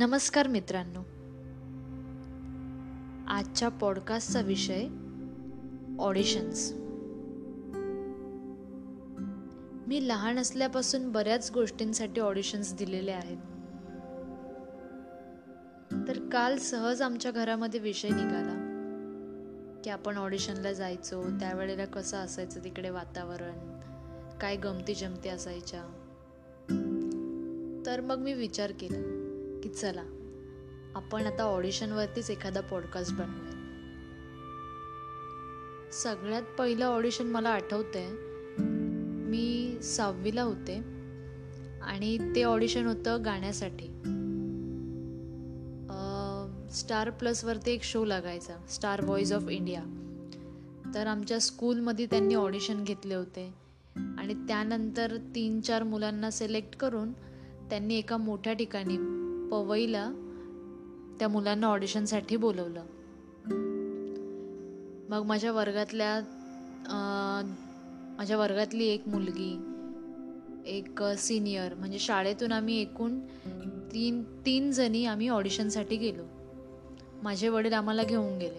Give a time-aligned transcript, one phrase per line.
[0.00, 1.00] नमस्कार मित्रांनो.
[3.28, 4.86] आजच्या पॉडकास्टचा विषय
[5.98, 6.72] ऑडिशन्स.
[9.86, 13.36] मी लहान असल्यापासून बऱ्याच गोष्टींसाठी ऑडिशन्स दिलेले आहेत.
[16.08, 18.56] तर काल सहज आमच्या घरामध्ये विषय निघाला
[19.84, 23.80] की आपण ऑडिशनला जायचो त्यावेळेला कसं असायचं तिकडे वातावरण
[24.38, 25.82] काय गमती जमती असायच्या.
[27.86, 29.19] तर मग मी विचार केला.
[29.62, 30.04] की चला
[30.94, 33.56] आपण आता ऑडिशनवरतीच एखादा पॉडकास्ट बनवूया.
[35.92, 38.08] सगळ्यात पहिलं ऑडिशन मला आठवतंय
[39.30, 40.76] मी सहावीला होते
[41.82, 43.86] आणि ते ऑडिशन होतं गाण्यासाठी.
[46.72, 49.82] स्टार प्लसवरती एक शो लागायचा स्टार व्हॉइस ऑफ इंडिया
[50.94, 53.54] तर आमच्या स्कूलमध्ये त्यांनी ऑडिशन घेतले होते
[54.18, 57.12] आणि त्यानंतर तीन चार मुलांना सिलेक्ट करून
[57.70, 58.96] त्यांनी एका मोठ्या ठिकाणी
[59.50, 60.10] पवईला
[61.18, 62.84] त्या मुलांना ऑडिशनसाठी बोलवलं.
[65.10, 66.20] मग माझ्या वर्गातल्या
[68.18, 69.52] माझ्या वर्गातली एक मुलगी
[70.66, 73.18] एक सिनियर म्हणजे शाळेतून आम्ही एकूण
[73.92, 76.22] तीन तीन जणी आम्ही ऑडिशनसाठी गेलो.
[77.22, 78.58] माझे वडील आम्हाला घेऊन गेले.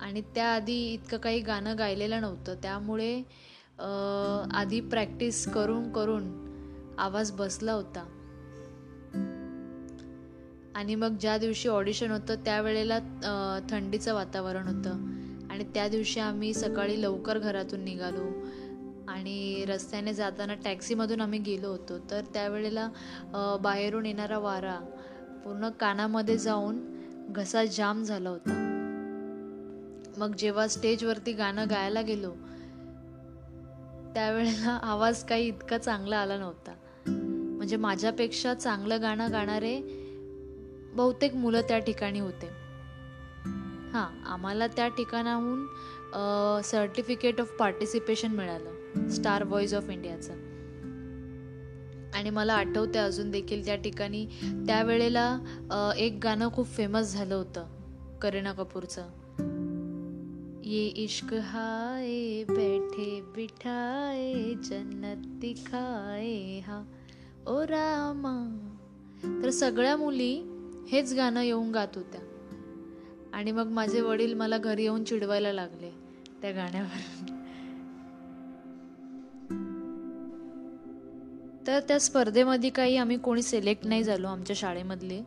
[0.00, 2.54] आणि त्याआधी इतकं काही गाणं गायलेलं नव्हतं.
[2.62, 3.16] त्यामुळे
[4.54, 6.22] आधी प्रॅक्टिस करून करून
[6.98, 8.06] आवाज बसला होता.
[10.74, 12.98] आणि मग ज्या दिवशी ऑडिशन होतं त्यावेळेला
[13.70, 15.04] थंडीचं वातावरण होतं.
[15.50, 18.30] आणि त्या दिवशी आम्ही सकाळी लवकर घरातून निघालो.
[19.08, 21.98] आणि रस्त्याने जाताना टॅक्सीमधून आम्ही गेलो होतो.
[22.10, 22.88] तर त्यावेळेला
[23.62, 24.78] बाहेरून येणारा वारा
[25.44, 26.80] पूर्ण कानामध्ये जाऊन
[27.28, 28.60] घसा जाम झाला होता.
[30.18, 32.30] मग जेव्हा स्टेजवरती गाणं गायला गेलो
[34.14, 36.74] त्यावेळेला आवाज काही इतका चांगला आला नव्हता.
[37.06, 39.80] म्हणजे माझ्यापेक्षा चांगलं गाणं गाणारे
[40.94, 42.46] बहुतेक मुलं त्या ठिकाणी होते.
[43.92, 45.66] हां आम्हाला त्या ठिकाणाहून
[46.64, 50.32] सर्टिफिकेट ऑफ पार्टिसिपेशन मिळालं स्टार व्हॉइस ऑफ इंडियाचं
[52.14, 54.24] आणि मला आठवते अजून देखील त्या ठिकाणी
[54.66, 55.26] त्यावेळेला
[55.98, 59.08] एक गाणं खूप फेमस झालं होतं करीना कपूरचं.
[60.64, 66.82] ये इश्क हाय बैठे बिठाए जन्नत दिखाए हा
[67.46, 68.36] ओ रामा.
[69.42, 70.34] तर सगळ्या मुली
[70.88, 72.20] हेच गाणं येऊन गात होत्या.
[73.32, 75.90] आणि मग माझे वडील मला घरी येऊन चिडवायला लागले
[76.42, 77.30] त्या गाण्यावर
[81.66, 85.20] तर त्या स्पर्धेमध्ये काही आम्ही कोणी सिलेक्ट नाही झालो आमच्या शाळेमधले.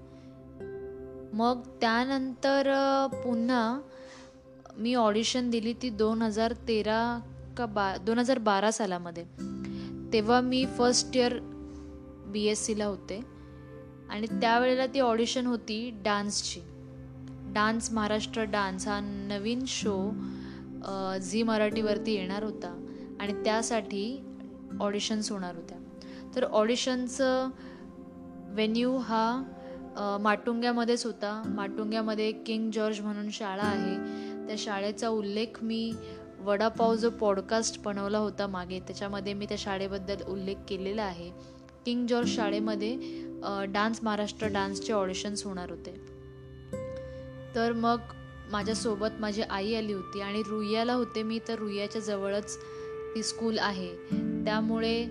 [1.34, 2.74] मग त्यानंतर
[3.07, 3.81] पुन्हा
[4.78, 7.19] मी ऑडिशन दिली ती दोन हजार तेरा
[7.57, 9.24] का बा दोन हजार बारा सालामध्ये.
[10.13, 11.39] तेव्हा मी फर्स्ट इयर
[12.28, 13.37] बी एस सीला होते.
[14.09, 16.62] आणि त्यावेळेला ती ऑडिशन होती डान्सची.
[17.53, 19.97] डान्स महाराष्ट्र डान्स हा नवीन शो
[21.22, 22.69] झी मराठीवरती येणार होता
[23.19, 24.06] आणि त्यासाठी
[24.81, 25.78] ऑडिशन्स होणार होत्या.
[26.35, 27.50] तर ऑडिशनचं
[28.53, 31.41] व्हेन्यू हा माटुंग्यामध्येच होता.
[31.47, 33.95] माटुंग्यामध्ये किंग जॉर्ज म्हणून शाळा आहे.
[34.47, 35.91] त्या शाळेचा उल्लेख मी
[36.45, 41.31] वडापाव जो पॉडकास्ट बनवला होता मागे त्याच्यामध्ये मी त्या शाळेबद्दल उल्लेख केलेला आहे.
[41.88, 42.96] किंग जॉर्ज शाळेमध्ये
[43.74, 45.92] डान्स महाराष्ट्र डान्सचे ऑडिशन्स होणार होते.
[47.56, 48.00] तर मग
[48.52, 52.58] माझ्यासोबत माझी आई आली होती आणि रुईयाला होते मी तर रुईयाच्या जवळच
[53.16, 53.90] ती स्कूल आहे.
[54.46, 55.08] त्यामुळे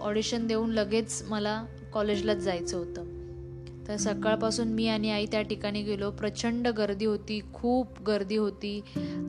[0.00, 3.86] ऑडिशन देऊन लगेच मला कॉलेजलाच जायचं होतं.
[3.88, 6.10] तर सकाळपासून मी आणि आई त्या ठिकाणी गेलो.
[6.10, 8.80] प्रचंड गर्दी होती खूप गर्दी होती.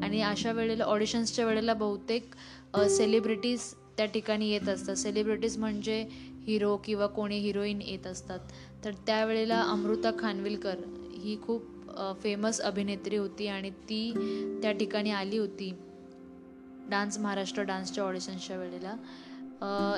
[0.03, 2.33] आणि अशा वेळेला ऑडिशन्सच्या वेळेला बहुतेक
[2.89, 4.95] सेलिब्रिटीज त्या ठिकाणी येत असतात.
[4.95, 6.05] सेलिब्रिटीज म्हणजे
[6.49, 8.39] हिरो किंवा कोणी हिरोईन येत असतात.
[8.85, 10.75] तर त्यावेळेला अमृता खानविलकर
[11.13, 11.65] ही खूप
[12.23, 14.11] फेमस अभिनेत्री होती आणि ती
[14.61, 15.71] त्या ठिकाणी आली होती.
[16.89, 18.95] डान्स महाराष्ट्र डान्सच्या ऑडिशन्सच्या वेळेला.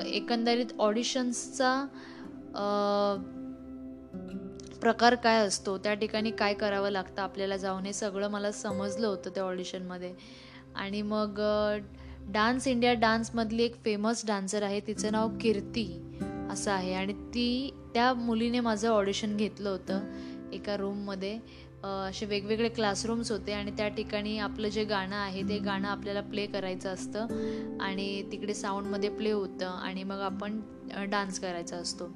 [0.06, 1.86] एकंदरीत ऑडिशन्सचा
[4.80, 9.30] प्रकार काय असतो त्या ठिकाणी काय करावं लागतं आपल्याला जाऊन हे सगळं मला समजलं होतं
[9.30, 10.12] त्या ऑडिशनमध्ये
[10.74, 11.40] आणि मग
[12.28, 15.86] डान्स इंडिया डान्समधली एक फेमस डान्सर आहे तिचं नाव कीर्ती.
[16.52, 16.94] असं आहे.
[16.94, 21.38] आणि ती त्या मुलीने माझं ऑडिशन घेतलं होतं एका रूममध्ये
[21.84, 26.46] असे वेगवेगळे क्लासरूम्स होते आणि त्या ठिकाणी आपलं जे गाणं आहे ते गाणं आपल्याला प्ले
[26.46, 27.26] करायचं असतं.
[27.80, 30.60] आणि तिकडे साऊंडमध्ये प्ले होतं आणि मग आपण
[31.10, 32.08] डान्स करायचा असतो.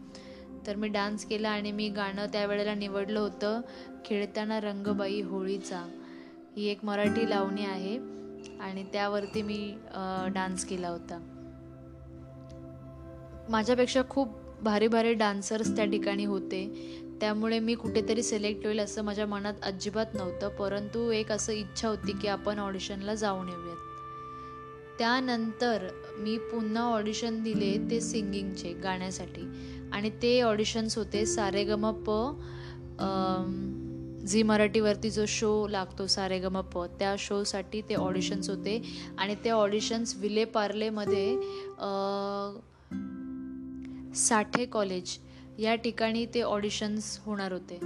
[0.67, 3.61] तर मी डान्स केला आणि मी गाणं त्यावेळेला निवडलं होतं
[4.05, 5.83] खेळताना रंगबाई होळीचा.
[6.57, 7.99] ही एक मराठी लावणी आहे.
[8.61, 9.75] आणि त्यावरती मी
[10.35, 11.19] डान्स केला होता.
[13.51, 14.29] माझ्यापेक्षा खूप
[14.65, 16.65] भारी भारी डान्सर्स त्या ठिकाणी होते.
[17.21, 20.49] त्यामुळे मी कुठेतरी सिलेक्ट होईल असं माझ्या मनात अजिबात नव्हतं.
[20.57, 23.85] परंतु एक असं इच्छा होती की आपण ऑडिशनला जाऊन येऊयात.
[24.99, 25.87] त्यानंतर
[26.19, 29.43] मी पुन्हा ऑडिशन दिले ते सिंगिंगचे गाण्यासाठी.
[29.93, 32.11] आणि ते ऑडिशन्स होते सारेगम प
[34.27, 38.83] झी मराठीवरती जो शो लागतो सारेगम प त्या शोसाठी ते ऑडिशन्स होते.
[39.19, 41.29] आणि ते ऑडिशन्स विले पार्लेमध्ये
[44.17, 45.19] साठे कॉलेज
[45.59, 47.79] या ठिकाणी ते ऑडिशन्स होणार होते.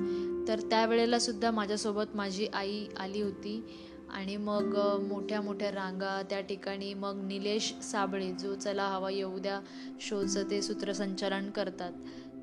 [0.49, 3.63] तर त्यावेळेला सुद्धा माझ्यासोबत माझी आई आली होती.
[4.11, 4.77] आणि मग
[5.09, 9.61] मोठ्या मोठ्या रांगा त्या ठिकाणी मग निलेश साबळे जो चला हवा येऊ द्या
[10.01, 11.93] शोचं ते सूत्रसंचालन करतात.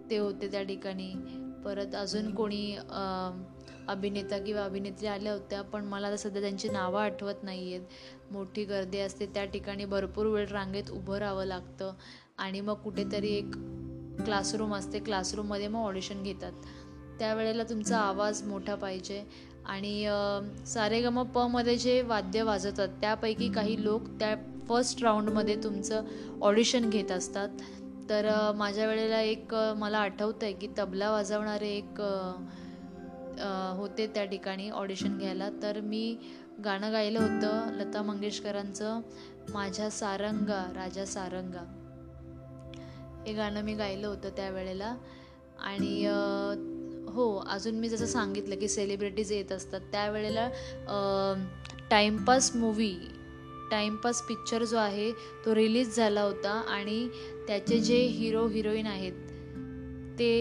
[0.09, 1.11] ते होते त्या ठिकाणी.
[1.65, 2.75] परत अजून कोणी
[3.87, 8.63] अभिनेता किंवा अभिनेत्री आल्या होत्या पण मला आता सध्या त्यांची नावं आठवत नाही आहेत मोठी
[8.65, 11.93] गर्दी असते त्या ठिकाणी भरपूर वेळ रांगेत उभं राहावं लागतं.
[12.37, 13.53] आणि मग कुठेतरी एक
[14.25, 14.99] क्लासरूम असते.
[14.99, 16.51] क्लासरूममध्ये मग ऑडिशन घेतात.
[17.19, 19.23] त्यावेळेला तुमचा आवाज मोठा पाहिजे.
[19.65, 20.07] आणि
[20.67, 24.35] सारेगम पमध्ये जे वाद्य वाजवतात त्यापैकी काही लोक त्या
[24.67, 26.05] फर्स्ट राऊंडमध्ये तुमचं
[26.41, 27.49] ऑडिशन घेत असतात.
[28.09, 32.01] तर माझ्या वेळेला एक मला आठवतं आहे की तबला वाजवणारे एक
[33.77, 35.49] होते त्या ठिकाणी ऑडिशन घ्यायला.
[35.61, 36.17] तर मी
[36.65, 39.01] गाणं गायलं होतं लता मंगेशकरांचं
[39.49, 41.65] माझ्या सारंगा राजा सारंगा.
[43.27, 44.95] हे गाणं मी गायलं होतं त्यावेळेला.
[45.59, 46.05] आणि
[47.13, 50.49] हो अजून मी जसं सांगितलं की सेलिब्रिटीज येत असतात त्यावेळेला
[51.89, 52.93] टाईमपास मूवी
[53.71, 55.11] टाईमपास पिक्चर जो आहे
[55.45, 57.07] तो रिलीज झाला होता आणि
[57.47, 59.13] त्याचे जे हिरो हिरोईन आहेत
[60.19, 60.31] ते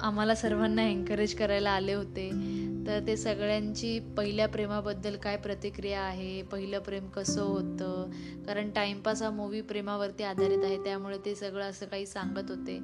[0.00, 2.30] आम्हाला सर्वांना एन्करेज करायला आले होते.
[2.86, 8.10] तर ते सगळ्यांची पहिल्या प्रेमाबद्दल काय प्रतिक्रिया आहे पहिलं प्रेम कसं होतं?
[8.46, 12.78] कारण टाईमपास हा मूवी प्रेमावरती आधारित आहे त्यामुळे ते सगळं असं काही सांगत होते.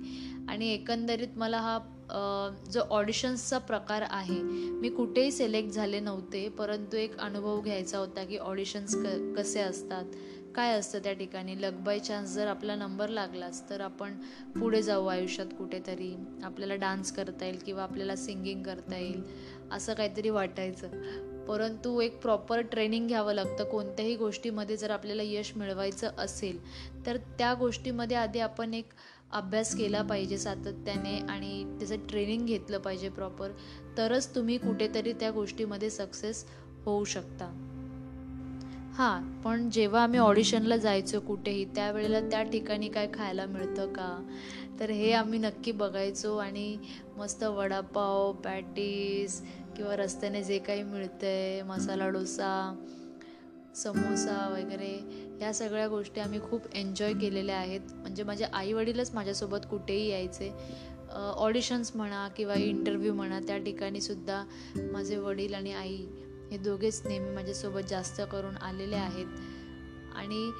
[0.48, 1.78] आणि एकंदरीत मला हा
[2.70, 4.40] जो ऑडिशन्सचा प्रकार आहे
[4.80, 10.04] मी कुठेही सिलेक्ट झाले नव्हते परंतु एक अनुभव घ्यायचा होता की ऑडिशन्स क कसे असतात?
[10.54, 11.54] काय असतं त्या ठिकाणी?
[11.60, 14.14] लक बाय चान्स जर आपला नंबर लागलाच तर आपण
[14.60, 16.12] पुढे जाऊ आयुष्यात कुठेतरी.
[16.44, 19.22] आपल्याला डान्स करता येईल किंवा आपल्याला सिंगिंग करता येईल.
[19.72, 20.88] असं काहीतरी वाटायचं.
[21.46, 23.64] परंतु एक प्रॉपर ट्रेनिंग घ्यावं लागतं.
[23.64, 26.58] कोणत्याही गोष्टीमध्ये जर आपल्याला यश मिळवायचं असेल
[27.06, 28.88] तर त्या गोष्टीमध्ये आधी आपण एक
[29.32, 33.50] अभ्यास केला पाहिजे सातत्याने आणि त्याचं ट्रेनिंग घेतलं पाहिजे प्रॉपर
[33.98, 36.44] तरच तुम्ही कुठेतरी त्या गोष्टीमध्ये सक्सेस
[36.84, 37.66] होऊ शकता.
[38.94, 44.28] हां पण जेव्हा आम्ही ऑडिशनला जायचो कुठेही त्यावेळेला त्या ठिकाणी काय खायला मिळतं का?
[44.80, 46.78] तर हे आम्ही नक्की बघायचो आणि
[47.16, 49.42] मस्त वडापाव पॅटीस
[49.80, 52.48] किंवा रस्त्याने जे काही मिळतं आहे मसाला डोसा
[53.74, 54.90] समोसा वगैरे
[55.40, 57.80] ह्या सगळ्या गोष्टी आम्ही खूप एन्जॉय केलेल्या आहेत.
[57.92, 60.50] म्हणजे माझे आईवडीलच माझ्यासोबत कुठेही यायचे.
[61.36, 64.42] ऑडिशन्स म्हणा किंवा इंटरव्ह्यू म्हणा त्या ठिकाणी सुद्धा
[64.92, 65.96] माझे वडील आणि आई
[66.50, 69.26] हे दोघेच नेहमी माझ्यासोबत जास्त करून आलेले आहेत.
[70.14, 70.50] आणि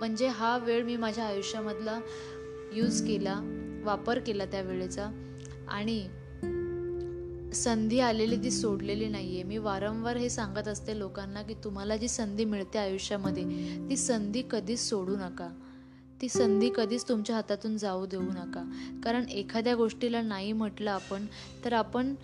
[0.00, 1.98] म्हणजे हा वेळ मी माझ्या आयुष्यामधला
[2.72, 3.40] यूज केला
[3.84, 5.10] वापर केला त्या वेळेचा.
[5.68, 6.06] आणि
[7.54, 12.08] संधी आलेली ती सोडलेली नाही आहे मी वारंवार हे सांगत असते लोकांना की तुम्हाला जी
[12.08, 13.44] संधी मिळते आयुष्यामध्ये
[13.90, 15.48] ती संधी कधीच सोडू नका.
[16.22, 18.62] ती संधी कधीच तुमच्या हातातून जाऊ देऊ नका.
[19.04, 21.26] कारण एखाद्या गोष्टीला नाही म्हटलं आपण
[21.64, 22.14] तर आपण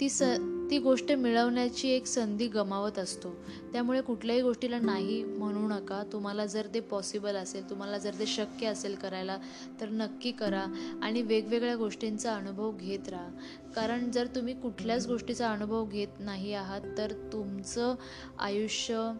[0.00, 0.22] ती स
[0.70, 3.28] ती गोष्ट मिळवण्याची एक संधी गमावत असतो.
[3.72, 6.02] त्यामुळे कुठल्याही गोष्टीला नाही म्हणू नका.
[6.12, 9.36] तुम्हाला जर ते पॉसिबल असेल तुम्हाला जर ते शक्य असेल करायला
[9.80, 10.64] तर नक्की करा
[11.02, 13.28] आणि वेगवेगळ्या गोष्टींचा अनुभव घेत राहा.
[13.76, 17.94] कारण जर तुम्ही कुठल्याच गोष्टीचा अनुभव घेत नाही आहात तर तुमचं
[18.38, 19.10] आयुष्य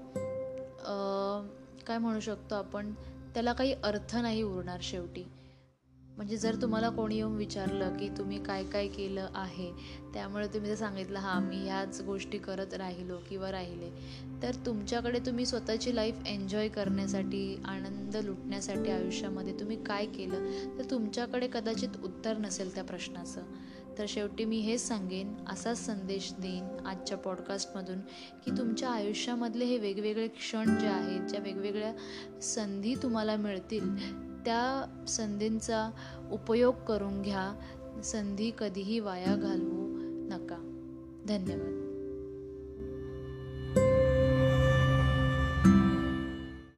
[1.87, 2.92] काय म्हणू शकतो आपण
[3.35, 5.25] त्याला काही अर्थ नाही उरणार शेवटी.
[6.18, 9.70] म्हणजे जर तुम्हाला कोणी येऊन विचारलं की तुम्ही काय काय केलं आहे
[10.14, 13.90] त्यामुळे तुम्ही जर सांगितलं हां मी ह्याच गोष्टी करत राहिलो किंवा राहिले
[14.42, 20.44] तर तुमच्याकडे तुम्ही स्वतःची लाईफ एन्जॉय करण्यासाठी आनंद लुटण्यासाठी आयुष्यामध्ये तुम्ही काय केलं
[20.78, 23.42] तर तुमच्याकडे कदाचित उत्तर नसेल त्या प्रश्नाचं.
[23.98, 28.00] तर शेवटी मी हेच सांगेन असाच संदेश देईन आजच्या पॉडकास्टमधून
[28.44, 31.92] की तुमच्या आयुष्यामधले हे वेगवेगळे क्षण जे आहेत ज्या वेगवेगळ्या
[32.42, 33.96] संधी तुम्हाला मिळतील
[34.48, 35.90] त्या संधींचा
[36.32, 37.54] उपयोग करून घ्या.
[38.04, 39.86] संधी कधीही वाया घालवू
[40.28, 40.56] नका.
[41.28, 41.88] धन्यवाद.